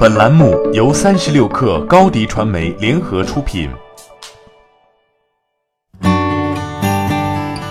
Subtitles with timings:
[0.00, 3.68] 本栏目由三十六氪高低传媒联合出品。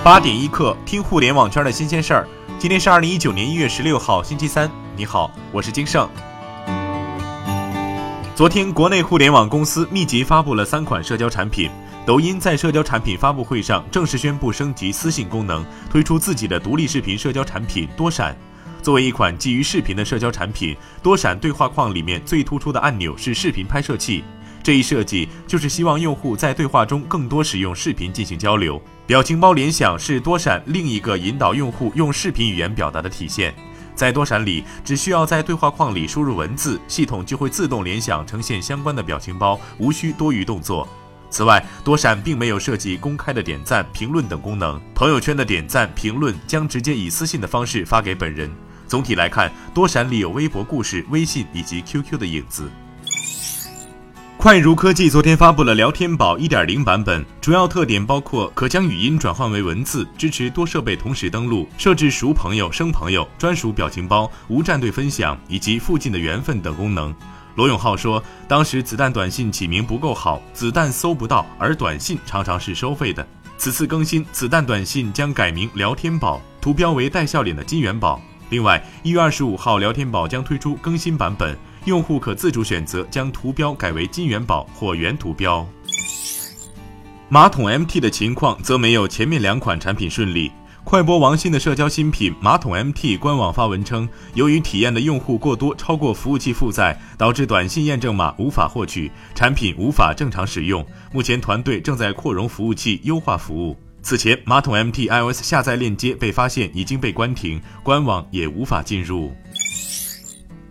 [0.03, 2.27] 八点一刻，听互联网圈的新鲜事儿。
[2.59, 4.69] 今天是二零一九年一月十六号，星期三。
[4.95, 6.07] 你好，我是金盛。
[8.35, 11.67] 昨天，国内互联网公司密集发布了三款社交产品。
[12.05, 18.37] 抖音在社交产品发布会上正式宣布升级私信功能，推出自己的独立视频社交产品多闪。
[18.81, 24.23] 作为一款基于视频的社交产品，多闪对话框里面最突出的按钮是视频拍摄器。
[24.61, 28.81] 这一设计就是希望用户在对话中更多使用视频进行交流。
[29.07, 33.53] 表情包联想是多闪另一个引导用户用视频语言表达的体现。
[33.95, 40.87] 在多闪里，只需要在对话框里输入文字，系统就会自动联想呈现相关的表情包，无需多余动作。
[41.29, 48.49] 此外，多闪并没有设计公开的点赞、评论等功能，朋友圈的点赞、评论将直接以私信的方式发给本人。
[48.89, 52.69] 总体来看，多闪里有微博故事、微信以及 QQ 的影子。
[54.35, 67.13] 快如科技昨天发布了聊天宝1.0版本，主要特点包括可将语音转换为文字，支持多设备同时登录，设置熟朋友、生朋友、专属表情包、无战队分享以及附近的缘分等功能。
[67.55, 73.27] 罗永浩说，当时子弹短信起名不够好，子弹搜不到，而短信常常是收费的。
[73.57, 78.21] 此次更新，子弹短信将改名聊天宝，图标为带笑脸的金元宝。
[78.49, 81.55] 另外，一月二十五号，聊天宝将推出更新版本，
[81.85, 85.67] 用户可自主选择将图标改为金元宝或原图标。
[87.29, 90.51] 马桶 MT 的情况则没有前面两款产品顺利。
[90.83, 100.83] 快播王鑫的社交新品马桶 MT 官网发文称，由于体验的用户过多，超过服务器负载，导致短信验证码无法获取，产品无法正常使用。
[101.11, 103.77] 目前团队正在扩容服务器，优化服务。
[104.01, 109.31] 此前，马桶 MT iOS 下载链接被发现已经被关停，官网也无法进入。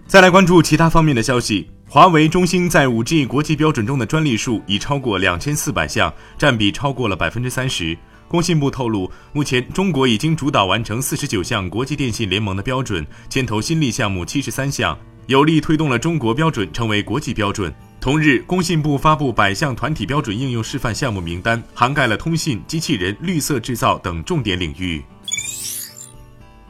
[0.07, 7.97] 再来关注其他方面的消息，华为、中兴在 5G 国际标准中的专利数已超过两千四百项，占比超过了百分之三十。
[8.27, 17.71] 工信部透露，目前中国已经主导完成四十九项国际电信联盟的标准，牵头新力项目七十三项，有力推动了中国标准成为国际标准。
[18.01, 25.05] 同日，工信部发布百项团体标准应用示范项目名单，涵盖了通信、机器人、绿色制造等重点领域。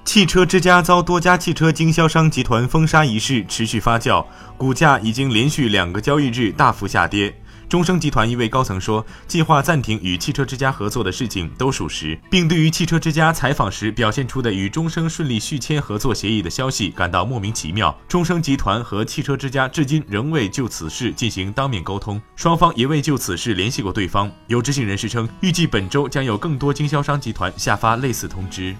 [0.04, 4.26] 汽车之家遭多家汽车经销商集团封杀一事持续发酵，
[4.56, 7.32] 股价已经连续两个交易日大幅下跌。
[7.68, 17.94] 中升集团一位高层说，计划暂停与汽车之家合作的事情都属实，并对于汽车之家采访时表现出的与中升顺利续签合作协议的消息感到莫名其妙。
[18.08, 24.32] 中升集团和汽车之家至今仍未就此事进行当面沟通，双方也未就此事联系过对方。
[24.46, 28.74] 有知情人士称，预计本周将有更多经销商集团下发类似通知。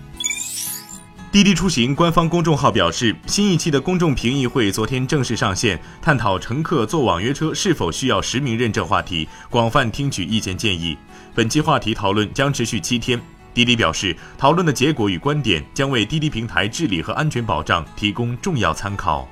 [1.39, 10.99] 滴滴出行官方公众号表示，新一期的公众评议会昨天正式上线，探讨乘客坐网约车是否需要实名认证话题，广泛听取意见建议。
[11.37, 13.23] 本期话题讨论将持续七天。
[13.55, 19.29] 滴滴表示，讨论的结果与观点将为滴滴平台治理和安全保障提供重要参考。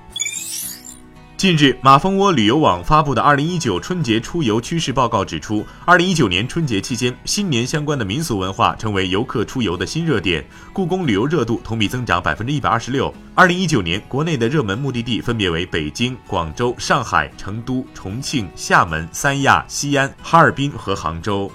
[1.36, 10.42] 近日，马蜂窝旅游网发布的《二零一九春节出游趋势报告》指出，二零一九年春节期间，新年相关的民俗文化成为游客出游的新热点。
[10.72, 13.12] 故宫旅游热度同比增长百分之一百二十六。
[13.34, 21.52] 二零一九年，国内的热门目的地分别为北京、广州、上海、成都、重庆、厦门、三亚、西安、哈尔滨和杭州。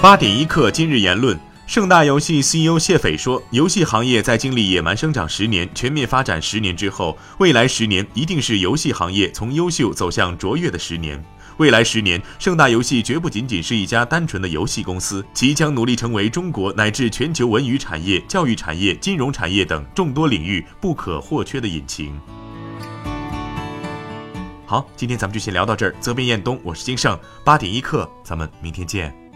[0.00, 1.36] 八点一刻，今日言论。
[1.70, 11.24] 盛大游戏 CEO 谢斐说：“游戏行业在经历野蛮生长十年、全面发展十年之后，未来十年一定是游戏行业从优秀走向卓越的十年。
[11.58, 22.12] 未来十年，盛大游戏绝不仅仅是一家单纯的游戏公司，其将努力成为中国乃至全球文娱产业、教育产业、金融产业等众多领域不可或缺的引擎。”
[24.66, 25.94] 好，今天咱们就先聊到这儿。
[26.00, 27.16] 责编：彦东，我是金盛。
[27.44, 29.29] 八点一刻，咱们明天见。